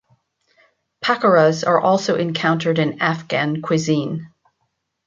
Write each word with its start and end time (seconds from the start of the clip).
Pakoras 1.05 1.63
are 1.63 1.79
also 1.79 2.15
encountered 2.15 2.79
in 2.79 3.03
Afghan 3.03 3.61
cuisine. 3.61 4.31